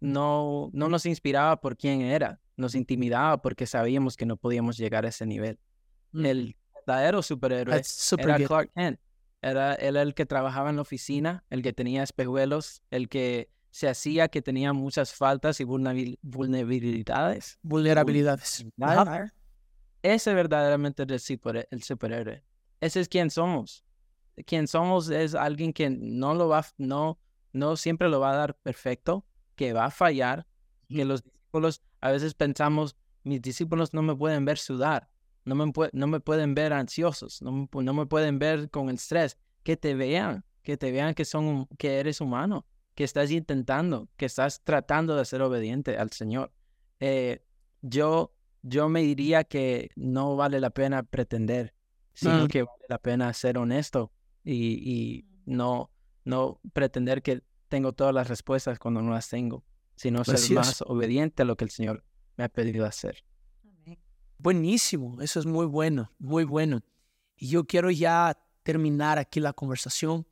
[0.00, 5.04] no, no nos inspiraba por quién era nos intimidaba porque sabíamos que no podíamos llegar
[5.04, 5.58] a ese nivel.
[6.12, 6.26] Mm.
[6.26, 7.82] El verdadero superhéroe
[8.18, 9.00] era Clark Kent.
[9.42, 14.28] Era, el que trabajaba en la oficina, el que tenía espejuelos, el que se hacía
[14.28, 17.58] que tenía muchas faltas y vulnerabilidades.
[17.62, 18.64] Vulnerabilidades.
[20.02, 21.30] Ese verdaderamente es
[21.70, 22.42] el superhéroe.
[22.80, 23.84] Ese es quien somos.
[24.46, 27.18] Quien somos es alguien que no lo va, no,
[27.54, 29.24] no siempre lo va a dar perfecto,
[29.54, 30.46] que va a fallar,
[30.88, 35.08] que los discípulos a veces pensamos, mis discípulos no me pueden ver sudar,
[35.44, 38.96] no me, no me pueden ver ansiosos, no me, no me pueden ver con el
[38.96, 39.38] estrés.
[39.62, 44.26] Que te vean, que te vean que, son, que eres humano, que estás intentando, que
[44.26, 46.52] estás tratando de ser obediente al Señor.
[47.00, 47.42] Eh,
[47.80, 51.74] yo, yo me diría que no vale la pena pretender,
[52.12, 54.12] sino que vale la pena ser honesto
[54.44, 55.90] y, y no,
[56.24, 59.64] no pretender que tengo todas las respuestas cuando no las tengo
[59.96, 62.04] sino ser más obediente a lo que el Señor
[62.36, 63.24] me ha pedido hacer.
[64.38, 66.82] Buenísimo, eso es muy bueno, muy bueno.
[67.36, 70.26] Y yo quiero ya terminar aquí la conversación.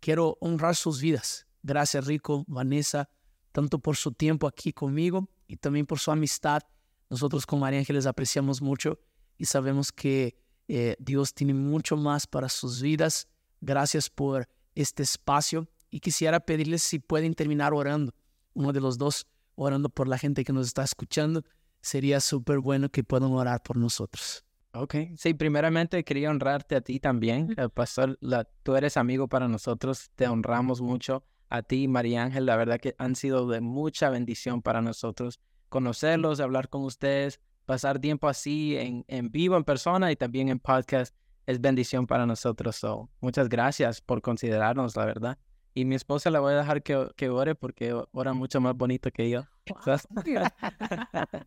[0.00, 1.46] Quiero honrar sus vidas.
[1.62, 3.08] Gracias, Rico, Vanessa,
[3.52, 6.62] tanto por su tiempo aquí conmigo y también por su amistad.
[7.08, 8.98] Nosotros con María Ángeles apreciamos mucho
[9.36, 10.36] y sabemos que
[10.66, 13.28] eh, Dios tiene mucho más para sus vidas.
[13.60, 18.14] Gracias por este espacio y quisiera pedirles si pueden terminar orando
[18.54, 21.44] uno de los dos orando por la gente que nos está escuchando,
[21.80, 24.44] sería súper bueno que puedan orar por nosotros.
[24.74, 29.46] Ok, sí, primeramente quería honrarte a ti también, el pastor, la, tú eres amigo para
[29.46, 34.08] nosotros, te honramos mucho a ti, María Ángel, la verdad que han sido de mucha
[34.08, 40.10] bendición para nosotros conocerlos, hablar con ustedes, pasar tiempo así en, en vivo, en persona
[40.10, 41.14] y también en podcast,
[41.46, 42.76] es bendición para nosotros.
[42.76, 45.38] So, muchas gracias por considerarnos, la verdad.
[45.74, 49.10] Y mi esposa la voy a dejar que, que ore porque ora mucho más bonito
[49.10, 49.44] que yo.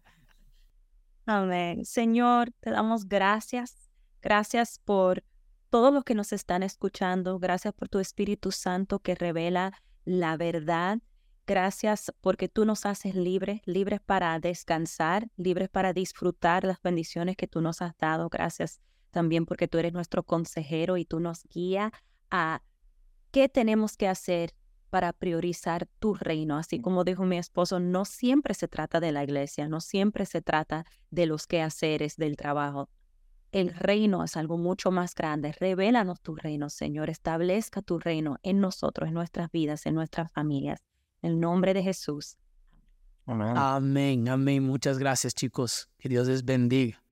[1.26, 1.86] Amén.
[1.86, 3.90] Señor, te damos gracias.
[4.22, 5.24] Gracias por
[5.70, 7.40] todos los que nos están escuchando.
[7.40, 9.74] Gracias por tu Espíritu Santo que revela
[10.06, 11.00] la verdad
[11.48, 17.48] Gracias porque tú nos haces libres, libres para descansar, libres para disfrutar las bendiciones que
[17.48, 18.30] tú nos has dado.
[18.30, 18.82] Gracias
[19.16, 21.90] también porque tú eres nuestro consejero y tú nos guías
[22.30, 22.62] a
[23.32, 24.54] qué tenemos que hacer
[24.90, 26.58] para priorizar tu reino.
[26.58, 30.42] Así como dijo mi esposo, no siempre se trata de la iglesia, no siempre se
[30.42, 32.90] trata de los quehaceres del trabajo.
[33.54, 35.56] El reino es algo mucho más grande.
[35.58, 37.10] Revélanos tu reino, Señor.
[37.10, 40.84] Establezca tu reino en nosotros, en nuestras vidas, en nuestras familias.
[41.22, 42.36] En el nombre de Jesús.
[43.26, 43.54] Amén.
[43.56, 44.62] Amén, amén.
[44.62, 45.90] Muchas gracias, chicos.
[46.00, 47.05] Que Dios les bendiga.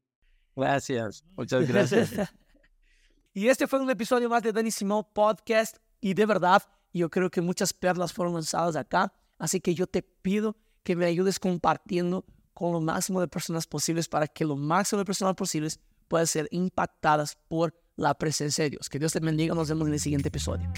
[0.55, 2.11] Gracias, muchas gracias.
[3.33, 5.77] y este fue un episodio más de Danny Simón Podcast.
[5.99, 6.61] Y de verdad,
[6.93, 9.13] yo creo que muchas perlas fueron lanzadas acá.
[9.37, 14.07] Así que yo te pido que me ayudes compartiendo con lo máximo de personas posibles
[14.07, 18.89] para que lo máximo de personas posibles puedan ser impactadas por la presencia de Dios.
[18.89, 19.55] Que Dios te bendiga.
[19.55, 20.71] Nos vemos en el siguiente episodio.